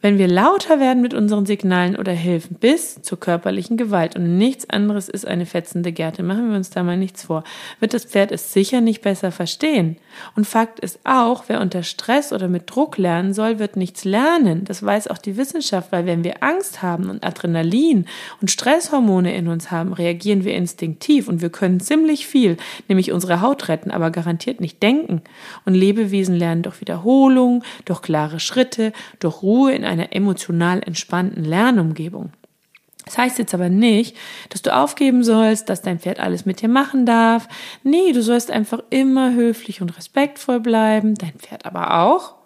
Wenn 0.00 0.16
wir 0.16 0.28
lauter 0.28 0.78
werden 0.78 1.02
mit 1.02 1.12
unseren 1.12 1.44
Signalen 1.44 1.96
oder 1.96 2.12
Hilfen 2.12 2.56
bis 2.60 3.02
zur 3.02 3.18
körperlichen 3.18 3.76
Gewalt 3.76 4.14
und 4.14 4.38
nichts 4.38 4.70
anderes 4.70 5.08
ist 5.08 5.26
eine 5.26 5.44
fetzende 5.44 5.90
Gerte, 5.90 6.22
machen 6.22 6.50
wir 6.50 6.56
uns 6.56 6.70
da 6.70 6.84
mal 6.84 6.96
nichts 6.96 7.24
vor, 7.24 7.42
wird 7.80 7.94
das 7.94 8.04
Pferd 8.04 8.30
es 8.30 8.52
sicher 8.52 8.80
nicht 8.80 9.02
besser 9.02 9.32
verstehen. 9.32 9.96
Und 10.36 10.46
Fakt 10.46 10.78
ist 10.78 11.00
auch, 11.02 11.44
wer 11.48 11.60
unter 11.60 11.82
Stress 11.82 12.32
oder 12.32 12.46
mit 12.46 12.70
Druck 12.70 12.96
lernen 12.96 13.34
soll, 13.34 13.58
wird 13.58 13.74
nichts 13.74 14.04
lernen. 14.04 14.64
Das 14.64 14.84
weiß 14.84 15.08
auch 15.08 15.18
die 15.18 15.36
Wissenschaft, 15.36 15.90
weil 15.90 16.06
wenn 16.06 16.22
wir 16.22 16.44
Angst 16.44 16.80
haben 16.80 17.10
und 17.10 17.24
Adrenalin 17.24 18.06
und 18.40 18.52
Stresshormone 18.52 19.34
in 19.34 19.48
uns 19.48 19.72
haben, 19.72 19.92
reagieren 19.92 20.44
wir 20.44 20.54
instinktiv 20.54 21.26
und 21.26 21.42
wir 21.42 21.50
können 21.50 21.80
ziemlich 21.80 22.24
viel, 22.28 22.56
nämlich 22.86 23.10
unsere 23.10 23.40
Haut 23.40 23.66
retten, 23.66 23.90
aber 23.90 24.12
garantiert 24.12 24.60
nicht 24.60 24.80
denken. 24.80 25.22
Und 25.64 25.74
Lebewesen 25.74 26.36
lernen 26.36 26.62
durch 26.62 26.80
Wiederholung, 26.80 27.64
durch 27.84 28.00
klare 28.00 28.38
Schritte, 28.38 28.92
durch 29.18 29.42
Ruhe 29.42 29.72
in 29.72 29.87
einer 29.88 30.14
emotional 30.14 30.82
entspannten 30.82 31.44
Lernumgebung. 31.44 32.32
Das 33.04 33.16
heißt 33.16 33.38
jetzt 33.38 33.54
aber 33.54 33.70
nicht, 33.70 34.16
dass 34.50 34.60
du 34.60 34.74
aufgeben 34.74 35.24
sollst, 35.24 35.70
dass 35.70 35.80
dein 35.80 35.98
Pferd 35.98 36.20
alles 36.20 36.44
mit 36.44 36.60
dir 36.60 36.68
machen 36.68 37.06
darf. 37.06 37.48
Nee, 37.82 38.12
du 38.12 38.22
sollst 38.22 38.50
einfach 38.50 38.80
immer 38.90 39.32
höflich 39.32 39.80
und 39.80 39.96
respektvoll 39.96 40.60
bleiben, 40.60 41.14
dein 41.14 41.32
Pferd 41.32 41.64
aber 41.64 42.02
auch. 42.02 42.37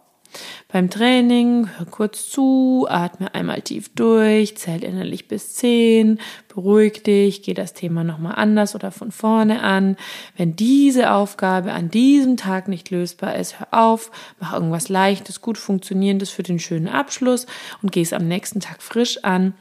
Beim 0.72 0.88
Training 0.88 1.68
hör 1.76 1.86
kurz 1.86 2.30
zu, 2.30 2.86
atme 2.88 3.34
einmal 3.34 3.60
tief 3.60 3.90
durch, 3.94 4.56
zähl 4.56 4.82
innerlich 4.82 5.28
bis 5.28 5.54
zehn, 5.54 6.18
beruhig 6.48 7.02
dich, 7.02 7.42
geh 7.42 7.52
das 7.52 7.74
Thema 7.74 8.04
nochmal 8.04 8.36
anders 8.36 8.74
oder 8.74 8.90
von 8.90 9.12
vorne 9.12 9.62
an. 9.62 9.96
Wenn 10.36 10.56
diese 10.56 11.12
Aufgabe 11.12 11.72
an 11.72 11.90
diesem 11.90 12.36
Tag 12.36 12.68
nicht 12.68 12.90
lösbar 12.90 13.36
ist, 13.36 13.60
hör 13.60 13.68
auf, 13.70 14.10
mach 14.40 14.54
irgendwas 14.54 14.88
Leichtes, 14.88 15.42
gut 15.42 15.58
funktionierendes 15.58 16.30
für 16.30 16.42
den 16.42 16.58
schönen 16.58 16.88
Abschluss 16.88 17.46
und 17.82 17.92
geh 17.92 18.00
es 18.00 18.14
am 18.14 18.26
nächsten 18.26 18.60
Tag 18.60 18.82
frisch 18.82 19.22
an. 19.24 19.54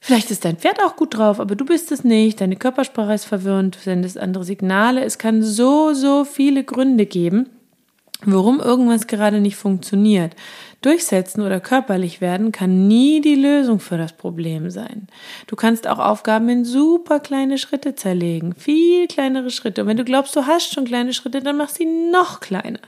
Vielleicht 0.00 0.30
ist 0.30 0.44
dein 0.44 0.58
Pferd 0.58 0.80
auch 0.80 0.94
gut 0.94 1.16
drauf, 1.16 1.40
aber 1.40 1.56
du 1.56 1.64
bist 1.64 1.90
es 1.90 2.04
nicht. 2.04 2.40
Deine 2.40 2.54
Körpersprache 2.54 3.14
ist 3.14 3.24
verwirrend, 3.24 3.74
du 3.74 3.80
sendest 3.80 4.16
andere 4.16 4.44
Signale. 4.44 5.02
Es 5.02 5.18
kann 5.18 5.42
so, 5.42 5.92
so 5.92 6.24
viele 6.24 6.62
Gründe 6.62 7.04
geben 7.04 7.50
warum 8.24 8.60
irgendwas 8.60 9.06
gerade 9.06 9.40
nicht 9.40 9.56
funktioniert. 9.56 10.34
Durchsetzen 10.80 11.42
oder 11.42 11.58
körperlich 11.58 12.20
werden 12.20 12.52
kann 12.52 12.86
nie 12.86 13.20
die 13.20 13.34
Lösung 13.34 13.80
für 13.80 13.98
das 13.98 14.12
Problem 14.12 14.70
sein. 14.70 15.08
Du 15.48 15.56
kannst 15.56 15.88
auch 15.88 15.98
Aufgaben 15.98 16.48
in 16.48 16.64
super 16.64 17.18
kleine 17.18 17.58
Schritte 17.58 17.96
zerlegen, 17.96 18.54
viel 18.54 19.08
kleinere 19.08 19.50
Schritte. 19.50 19.82
Und 19.82 19.88
wenn 19.88 19.96
du 19.96 20.04
glaubst, 20.04 20.36
du 20.36 20.46
hast 20.46 20.72
schon 20.72 20.84
kleine 20.84 21.14
Schritte, 21.14 21.40
dann 21.40 21.56
mach 21.56 21.68
sie 21.68 21.84
noch 21.84 22.38
kleiner. 22.38 22.78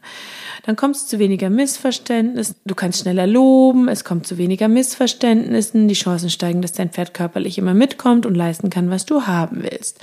Dann 0.64 0.76
kommst 0.76 1.04
du 1.04 1.16
zu 1.16 1.18
weniger 1.18 1.50
Missverständnissen. 1.50 2.54
Du 2.64 2.76
kannst 2.76 3.00
schneller 3.00 3.26
loben, 3.26 3.88
es 3.88 4.04
kommt 4.04 4.26
zu 4.26 4.38
weniger 4.38 4.68
Missverständnissen. 4.68 5.88
Die 5.88 5.94
Chancen 5.94 6.30
steigen, 6.30 6.62
dass 6.62 6.72
dein 6.72 6.90
Pferd 6.90 7.12
körperlich 7.12 7.58
immer 7.58 7.74
mitkommt 7.74 8.24
und 8.24 8.36
leisten 8.36 8.70
kann, 8.70 8.90
was 8.90 9.04
du 9.04 9.26
haben 9.26 9.64
willst. 9.64 10.00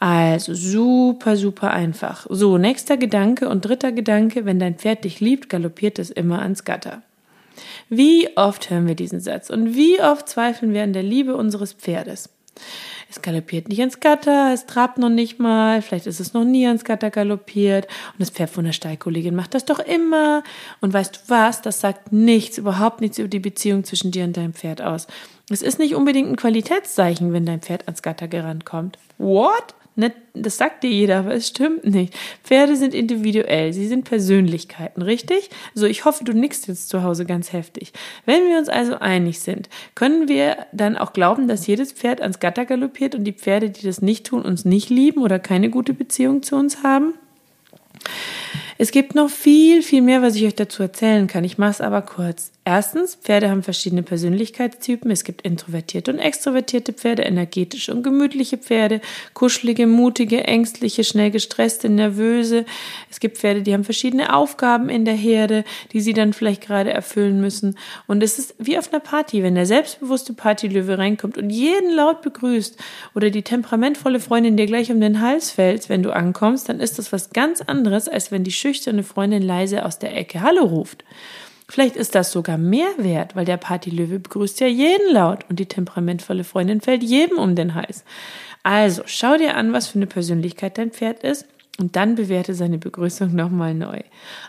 Also 0.00 0.54
super, 0.54 1.36
super 1.36 1.70
einfach. 1.70 2.26
So, 2.30 2.56
nächster 2.56 2.96
Gedanke 2.96 3.50
und 3.50 3.66
dritter 3.66 3.92
Gedanke, 3.92 4.46
wenn 4.46 4.58
dein 4.58 4.76
Pferd 4.76 5.04
dich 5.04 5.20
liebt, 5.20 5.50
galoppiert 5.50 5.98
es 5.98 6.10
immer 6.10 6.40
ans 6.40 6.64
Gatter. 6.64 7.02
Wie 7.90 8.34
oft 8.36 8.70
hören 8.70 8.86
wir 8.86 8.94
diesen 8.94 9.20
Satz 9.20 9.50
und 9.50 9.74
wie 9.76 10.00
oft 10.00 10.26
zweifeln 10.26 10.72
wir 10.72 10.82
an 10.84 10.94
der 10.94 11.02
Liebe 11.02 11.36
unseres 11.36 11.74
Pferdes? 11.74 12.30
Es 13.10 13.20
galoppiert 13.20 13.68
nicht 13.68 13.80
ans 13.80 14.00
Gatter, 14.00 14.54
es 14.54 14.64
trabt 14.64 14.96
noch 14.96 15.10
nicht 15.10 15.38
mal, 15.38 15.82
vielleicht 15.82 16.06
ist 16.06 16.20
es 16.20 16.32
noch 16.32 16.44
nie 16.44 16.66
ans 16.66 16.84
Gatter 16.84 17.10
galoppiert 17.10 17.86
und 18.12 18.20
das 18.20 18.30
Pferd 18.30 18.48
von 18.48 18.64
der 18.64 18.72
Stallkollegin 18.72 19.34
macht 19.34 19.52
das 19.52 19.66
doch 19.66 19.80
immer. 19.80 20.42
Und 20.80 20.94
weißt 20.94 21.16
du 21.16 21.20
was, 21.26 21.60
das 21.60 21.80
sagt 21.80 22.10
nichts, 22.10 22.56
überhaupt 22.56 23.02
nichts 23.02 23.18
über 23.18 23.28
die 23.28 23.38
Beziehung 23.38 23.84
zwischen 23.84 24.12
dir 24.12 24.24
und 24.24 24.36
deinem 24.36 24.54
Pferd 24.54 24.80
aus. 24.80 25.08
Es 25.50 25.60
ist 25.60 25.78
nicht 25.78 25.94
unbedingt 25.94 26.30
ein 26.30 26.36
Qualitätszeichen, 26.36 27.34
wenn 27.34 27.44
dein 27.44 27.60
Pferd 27.60 27.86
ans 27.86 28.00
Gatter 28.00 28.28
gerannt 28.28 28.64
kommt. 28.64 28.96
What? 29.18 29.74
Das 29.96 30.56
sagt 30.56 30.82
dir 30.82 30.90
jeder, 30.90 31.18
aber 31.18 31.34
es 31.34 31.48
stimmt 31.48 31.84
nicht. 31.84 32.14
Pferde 32.44 32.76
sind 32.76 32.94
individuell, 32.94 33.72
sie 33.72 33.86
sind 33.86 34.04
Persönlichkeiten, 34.04 35.02
richtig? 35.02 35.50
So, 35.74 35.86
ich 35.86 36.04
hoffe, 36.04 36.24
du 36.24 36.32
nickst 36.32 36.68
jetzt 36.68 36.88
zu 36.88 37.02
Hause 37.02 37.26
ganz 37.26 37.52
heftig. 37.52 37.92
Wenn 38.24 38.48
wir 38.48 38.58
uns 38.58 38.68
also 38.68 38.98
einig 38.98 39.40
sind, 39.40 39.68
können 39.94 40.28
wir 40.28 40.66
dann 40.72 40.96
auch 40.96 41.12
glauben, 41.12 41.48
dass 41.48 41.66
jedes 41.66 41.92
Pferd 41.92 42.20
ans 42.20 42.40
Gatter 42.40 42.64
galoppiert 42.64 43.14
und 43.14 43.24
die 43.24 43.32
Pferde, 43.32 43.70
die 43.70 43.84
das 43.84 44.00
nicht 44.00 44.26
tun, 44.26 44.42
uns 44.42 44.64
nicht 44.64 44.88
lieben 44.90 45.22
oder 45.22 45.38
keine 45.38 45.68
gute 45.68 45.92
Beziehung 45.92 46.42
zu 46.42 46.56
uns 46.56 46.82
haben? 46.82 47.14
Es 48.78 48.92
gibt 48.92 49.14
noch 49.14 49.28
viel, 49.28 49.82
viel 49.82 50.00
mehr, 50.00 50.22
was 50.22 50.36
ich 50.36 50.46
euch 50.46 50.54
dazu 50.54 50.82
erzählen 50.82 51.26
kann. 51.26 51.44
Ich 51.44 51.58
mache 51.58 51.72
es 51.72 51.80
aber 51.82 52.00
kurz. 52.00 52.50
Erstens, 52.72 53.16
Pferde 53.16 53.50
haben 53.50 53.64
verschiedene 53.64 54.04
Persönlichkeitstypen. 54.04 55.10
Es 55.10 55.24
gibt 55.24 55.42
introvertierte 55.42 56.12
und 56.12 56.20
extrovertierte 56.20 56.92
Pferde, 56.92 57.22
energetische 57.22 57.92
und 57.92 58.04
gemütliche 58.04 58.58
Pferde, 58.58 59.00
kuschelige, 59.34 59.88
mutige, 59.88 60.44
ängstliche, 60.44 61.02
schnell 61.02 61.32
gestresste, 61.32 61.88
nervöse. 61.88 62.64
Es 63.10 63.18
gibt 63.18 63.38
Pferde, 63.38 63.62
die 63.62 63.74
haben 63.74 63.82
verschiedene 63.82 64.32
Aufgaben 64.32 64.88
in 64.88 65.04
der 65.04 65.16
Herde, 65.16 65.64
die 65.92 66.00
sie 66.00 66.12
dann 66.12 66.32
vielleicht 66.32 66.62
gerade 66.62 66.92
erfüllen 66.92 67.40
müssen. 67.40 67.76
Und 68.06 68.22
es 68.22 68.38
ist 68.38 68.54
wie 68.58 68.78
auf 68.78 68.92
einer 68.92 69.00
Party, 69.00 69.42
wenn 69.42 69.56
der 69.56 69.66
selbstbewusste 69.66 70.32
Partylöwe 70.32 70.96
reinkommt 70.96 71.38
und 71.38 71.50
jeden 71.50 71.90
laut 71.90 72.22
begrüßt 72.22 72.76
oder 73.16 73.30
die 73.30 73.42
temperamentvolle 73.42 74.20
Freundin 74.20 74.56
dir 74.56 74.66
gleich 74.66 74.92
um 74.92 75.00
den 75.00 75.20
Hals 75.20 75.50
fällt, 75.50 75.88
wenn 75.88 76.04
du 76.04 76.12
ankommst, 76.12 76.68
dann 76.68 76.78
ist 76.78 77.00
das 77.00 77.10
was 77.10 77.30
ganz 77.30 77.62
anderes, 77.62 78.08
als 78.08 78.30
wenn 78.30 78.44
die 78.44 78.52
schüchterne 78.52 79.02
Freundin 79.02 79.42
leise 79.42 79.84
aus 79.84 79.98
der 79.98 80.16
Ecke 80.16 80.40
Hallo 80.40 80.66
ruft. 80.66 81.02
Vielleicht 81.70 81.94
ist 81.94 82.16
das 82.16 82.32
sogar 82.32 82.58
mehr 82.58 82.90
wert, 82.98 83.36
weil 83.36 83.44
der 83.44 83.56
Partylöwe 83.56 84.18
begrüßt 84.18 84.58
ja 84.58 84.66
jeden 84.66 85.12
laut 85.12 85.44
und 85.48 85.60
die 85.60 85.66
temperamentvolle 85.66 86.42
Freundin 86.42 86.80
fällt 86.80 87.04
jedem 87.04 87.38
um 87.38 87.54
den 87.54 87.76
Hals. 87.76 88.04
Also, 88.64 89.02
schau 89.06 89.36
dir 89.36 89.56
an, 89.56 89.72
was 89.72 89.86
für 89.86 89.98
eine 89.98 90.08
Persönlichkeit 90.08 90.78
dein 90.78 90.90
Pferd 90.90 91.22
ist 91.22 91.46
und 91.80 91.96
dann 91.96 92.14
bewerte 92.14 92.52
seine 92.52 92.76
Begrüßung 92.76 93.34
nochmal 93.34 93.74
neu. 93.74 94.00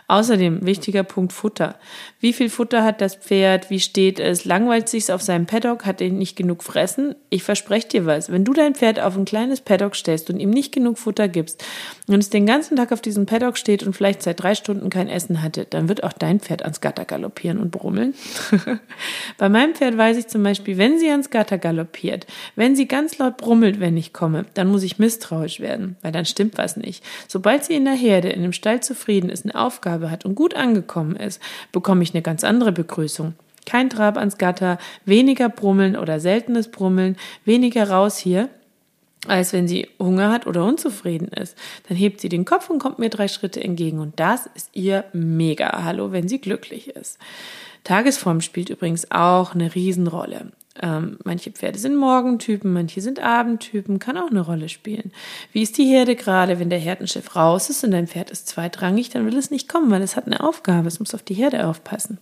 Außerdem 0.06 0.66
wichtiger 0.66 1.02
Punkt 1.02 1.32
Futter. 1.32 1.76
Wie 2.20 2.34
viel 2.34 2.50
Futter 2.50 2.84
hat 2.84 3.00
das 3.00 3.14
Pferd? 3.14 3.70
Wie 3.70 3.80
steht 3.80 4.20
es? 4.20 4.44
Langweilt 4.44 4.90
sich's 4.90 5.08
auf 5.08 5.22
seinem 5.22 5.46
Paddock? 5.46 5.86
Hat 5.86 6.02
er 6.02 6.10
nicht 6.10 6.36
genug 6.36 6.62
fressen? 6.62 7.14
Ich 7.30 7.42
verspreche 7.42 7.88
dir 7.88 8.06
was. 8.06 8.30
Wenn 8.30 8.44
du 8.44 8.52
dein 8.52 8.74
Pferd 8.74 9.00
auf 9.00 9.16
ein 9.16 9.24
kleines 9.24 9.62
Paddock 9.62 9.96
stellst 9.96 10.28
und 10.28 10.40
ihm 10.40 10.50
nicht 10.50 10.72
genug 10.72 10.98
Futter 10.98 11.26
gibst 11.28 11.64
und 12.06 12.18
es 12.18 12.28
den 12.28 12.44
ganzen 12.44 12.76
Tag 12.76 12.92
auf 12.92 13.00
diesem 13.00 13.24
Paddock 13.24 13.56
steht 13.56 13.82
und 13.82 13.94
vielleicht 13.96 14.22
seit 14.22 14.42
drei 14.42 14.54
Stunden 14.54 14.90
kein 14.90 15.08
Essen 15.08 15.42
hatte, 15.42 15.66
dann 15.70 15.88
wird 15.88 16.04
auch 16.04 16.12
dein 16.12 16.38
Pferd 16.38 16.62
ans 16.62 16.82
Gatter 16.82 17.06
galoppieren 17.06 17.58
und 17.58 17.70
brummeln. 17.70 18.14
Bei 19.38 19.48
meinem 19.48 19.74
Pferd 19.74 19.96
weiß 19.96 20.18
ich 20.18 20.26
zum 20.26 20.42
Beispiel, 20.42 20.76
wenn 20.76 20.98
sie 20.98 21.08
ans 21.08 21.30
Gatter 21.30 21.56
galoppiert, 21.56 22.26
wenn 22.56 22.76
sie 22.76 22.86
ganz 22.86 23.16
laut 23.16 23.38
brummelt, 23.38 23.80
wenn 23.80 23.96
ich 23.96 24.12
komme, 24.12 24.44
dann 24.52 24.68
muss 24.68 24.82
ich 24.82 24.98
misstrauisch 24.98 25.60
werden, 25.60 25.96
weil 26.02 26.12
dann 26.12 26.26
stimmt 26.26 26.58
was 26.58 26.76
nicht. 26.76 27.02
Sobald 27.28 27.64
sie 27.64 27.74
in 27.74 27.84
der 27.84 27.94
Herde, 27.94 28.28
in 28.28 28.42
dem 28.42 28.52
Stall 28.52 28.82
zufrieden 28.82 29.30
ist, 29.30 29.44
eine 29.44 29.54
Aufgabe 29.54 30.10
hat 30.10 30.24
und 30.24 30.34
gut 30.34 30.54
angekommen 30.54 31.16
ist, 31.16 31.40
bekomme 31.72 32.02
ich 32.02 32.14
eine 32.14 32.22
ganz 32.22 32.44
andere 32.44 32.72
Begrüßung. 32.72 33.34
Kein 33.66 33.90
Trab 33.90 34.16
ans 34.16 34.38
Gatter, 34.38 34.78
weniger 35.04 35.48
Brummeln 35.48 35.96
oder 35.96 36.20
seltenes 36.20 36.70
Brummeln, 36.70 37.16
weniger 37.44 37.88
raus 37.88 38.18
hier, 38.18 38.48
als 39.28 39.52
wenn 39.52 39.68
sie 39.68 39.88
Hunger 39.98 40.32
hat 40.32 40.46
oder 40.46 40.64
unzufrieden 40.64 41.28
ist. 41.28 41.56
Dann 41.88 41.96
hebt 41.96 42.20
sie 42.20 42.28
den 42.28 42.44
Kopf 42.44 42.70
und 42.70 42.80
kommt 42.80 42.98
mir 42.98 43.10
drei 43.10 43.28
Schritte 43.28 43.62
entgegen 43.62 44.00
und 44.00 44.18
das 44.18 44.48
ist 44.54 44.70
ihr 44.72 45.04
mega 45.12 45.84
Hallo, 45.84 46.10
wenn 46.12 46.28
sie 46.28 46.40
glücklich 46.40 46.88
ist. 46.88 47.18
Tagesform 47.84 48.40
spielt 48.40 48.70
übrigens 48.70 49.10
auch 49.10 49.54
eine 49.54 49.74
Riesenrolle. 49.74 50.52
Ähm, 50.80 51.18
manche 51.24 51.50
Pferde 51.50 51.78
sind 51.78 51.96
Morgentypen, 51.96 52.72
manche 52.72 53.02
sind 53.02 53.20
Abendtypen, 53.20 53.98
kann 53.98 54.16
auch 54.16 54.30
eine 54.30 54.40
Rolle 54.40 54.70
spielen. 54.70 55.12
Wie 55.52 55.62
ist 55.62 55.76
die 55.76 55.84
Herde 55.84 56.16
gerade, 56.16 56.58
wenn 56.58 56.70
der 56.70 56.78
Herdenchef 56.78 57.36
raus 57.36 57.68
ist 57.68 57.84
und 57.84 57.90
dein 57.90 58.06
Pferd 58.06 58.30
ist 58.30 58.48
zweitrangig, 58.48 59.10
dann 59.10 59.26
will 59.26 59.36
es 59.36 59.50
nicht 59.50 59.68
kommen, 59.68 59.90
weil 59.90 60.02
es 60.02 60.16
hat 60.16 60.26
eine 60.26 60.42
Aufgabe, 60.42 60.88
es 60.88 60.98
muss 60.98 61.14
auf 61.14 61.22
die 61.22 61.34
Herde 61.34 61.66
aufpassen. 61.66 62.18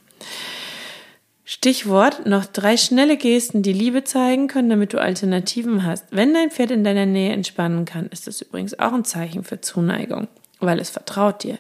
Stichwort, 1.45 2.27
noch 2.27 2.45
drei 2.45 2.77
schnelle 2.77 3.17
Gesten, 3.17 3.63
die 3.63 3.73
Liebe 3.73 4.05
zeigen 4.05 4.47
können, 4.47 4.71
damit 4.71 4.93
du 4.93 5.01
Alternativen 5.01 5.85
hast. 5.85 6.07
Wenn 6.11 6.33
dein 6.33 6.51
Pferd 6.51 6.71
in 6.71 6.85
deiner 6.85 7.07
Nähe 7.07 7.33
entspannen 7.33 7.85
kann, 7.85 8.07
ist 8.07 8.27
das 8.27 8.41
übrigens 8.41 8.79
auch 8.79 8.93
ein 8.93 9.05
Zeichen 9.05 9.43
für 9.43 9.61
Zuneigung, 9.61 10.29
weil 10.61 10.79
es 10.79 10.91
vertraut 10.91 11.43
dir. 11.43 11.59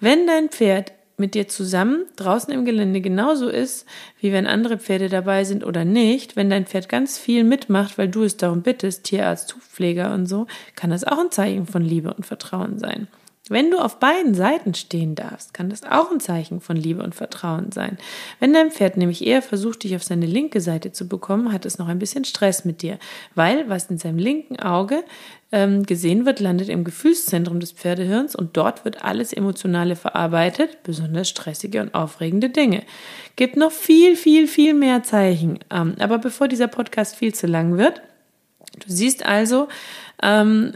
Wenn 0.00 0.26
dein 0.26 0.48
Pferd 0.48 0.92
mit 1.18 1.34
dir 1.34 1.48
zusammen 1.48 2.04
draußen 2.16 2.52
im 2.52 2.64
Gelände 2.64 3.00
genauso 3.00 3.48
ist, 3.48 3.86
wie 4.20 4.32
wenn 4.32 4.46
andere 4.46 4.78
Pferde 4.78 5.08
dabei 5.08 5.44
sind 5.44 5.64
oder 5.64 5.84
nicht, 5.84 6.36
wenn 6.36 6.50
dein 6.50 6.66
Pferd 6.66 6.88
ganz 6.88 7.18
viel 7.18 7.44
mitmacht, 7.44 7.98
weil 7.98 8.08
du 8.08 8.22
es 8.22 8.36
darum 8.36 8.62
bittest, 8.62 9.04
Tierarzt, 9.04 9.54
Hufpfleger 9.54 10.14
und 10.14 10.26
so, 10.26 10.46
kann 10.76 10.90
das 10.90 11.04
auch 11.04 11.18
ein 11.18 11.30
Zeichen 11.30 11.66
von 11.66 11.82
Liebe 11.82 12.14
und 12.14 12.26
Vertrauen 12.26 12.78
sein. 12.78 13.08
Wenn 13.50 13.70
du 13.70 13.78
auf 13.78 13.98
beiden 13.98 14.34
Seiten 14.34 14.74
stehen 14.74 15.14
darfst, 15.14 15.54
kann 15.54 15.70
das 15.70 15.82
auch 15.82 16.10
ein 16.10 16.20
Zeichen 16.20 16.60
von 16.60 16.76
Liebe 16.76 17.02
und 17.02 17.14
Vertrauen 17.14 17.72
sein. 17.72 17.98
Wenn 18.40 18.52
dein 18.52 18.70
Pferd 18.70 18.96
nämlich 18.96 19.26
eher 19.26 19.42
versucht, 19.42 19.84
dich 19.84 19.96
auf 19.96 20.04
seine 20.04 20.26
linke 20.26 20.60
Seite 20.60 20.92
zu 20.92 21.08
bekommen, 21.08 21.52
hat 21.52 21.64
es 21.64 21.78
noch 21.78 21.88
ein 21.88 21.98
bisschen 21.98 22.24
Stress 22.24 22.64
mit 22.64 22.82
dir, 22.82 22.98
weil 23.34 23.68
was 23.68 23.86
in 23.86 23.98
seinem 23.98 24.18
linken 24.18 24.58
Auge 24.58 25.02
ähm, 25.50 25.84
gesehen 25.84 26.26
wird, 26.26 26.40
landet 26.40 26.68
im 26.68 26.84
Gefühlszentrum 26.84 27.60
des 27.60 27.72
Pferdehirns 27.72 28.36
und 28.36 28.56
dort 28.56 28.84
wird 28.84 29.02
alles 29.04 29.32
Emotionale 29.32 29.96
verarbeitet, 29.96 30.82
besonders 30.82 31.28
stressige 31.28 31.80
und 31.80 31.94
aufregende 31.94 32.50
Dinge. 32.50 32.82
Gibt 33.36 33.56
noch 33.56 33.72
viel, 33.72 34.16
viel, 34.16 34.46
viel 34.46 34.74
mehr 34.74 35.02
Zeichen. 35.02 35.58
Ähm, 35.70 35.94
aber 35.98 36.18
bevor 36.18 36.48
dieser 36.48 36.68
Podcast 36.68 37.16
viel 37.16 37.34
zu 37.34 37.46
lang 37.46 37.78
wird, 37.78 38.02
du 38.78 38.86
siehst 38.88 39.24
also, 39.24 39.68
ähm, 40.22 40.74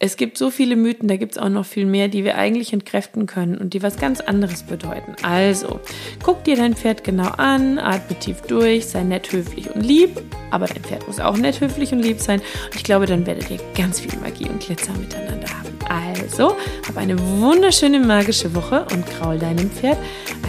es 0.00 0.16
gibt 0.16 0.38
so 0.38 0.50
viele 0.50 0.76
Mythen, 0.76 1.08
da 1.08 1.16
gibt 1.16 1.32
es 1.32 1.38
auch 1.38 1.48
noch 1.48 1.66
viel 1.66 1.86
mehr, 1.86 2.08
die 2.08 2.24
wir 2.24 2.36
eigentlich 2.36 2.72
entkräften 2.72 3.26
können 3.26 3.58
und 3.58 3.74
die 3.74 3.82
was 3.82 3.98
ganz 3.98 4.20
anderes 4.20 4.62
bedeuten. 4.62 5.16
Also, 5.22 5.80
guck 6.22 6.44
dir 6.44 6.56
dein 6.56 6.74
Pferd 6.74 7.02
genau 7.02 7.30
an, 7.36 7.78
atme 7.78 8.18
tief 8.18 8.42
durch, 8.42 8.86
sei 8.86 9.02
nett, 9.02 9.32
höflich 9.32 9.74
und 9.74 9.82
lieb, 9.82 10.20
aber 10.50 10.66
dein 10.66 10.82
Pferd 10.84 11.06
muss 11.06 11.18
auch 11.18 11.36
nett, 11.36 11.60
höflich 11.60 11.92
und 11.92 12.00
lieb 12.00 12.20
sein. 12.20 12.40
Ich 12.76 12.84
glaube, 12.84 13.06
dann 13.06 13.26
werdet 13.26 13.50
ihr 13.50 13.58
ganz 13.76 13.98
viel 13.98 14.16
Magie 14.20 14.48
und 14.48 14.60
Glitzer 14.60 14.92
miteinander 14.92 15.48
haben. 15.48 15.68
Also, 15.88 16.56
hab 16.86 16.96
eine 16.96 17.18
wunderschöne 17.18 17.98
magische 17.98 18.54
Woche 18.54 18.86
und 18.92 19.04
kraul 19.06 19.38
deinem 19.38 19.70
Pferd 19.70 19.98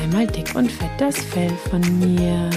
einmal 0.02 0.28
dick 0.28 0.54
und 0.56 0.72
fett 0.72 0.92
das 1.00 1.18
Fell 1.18 1.52
von 1.70 1.82
mir. 2.00 2.50